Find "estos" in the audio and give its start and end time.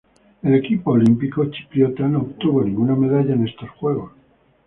3.47-3.69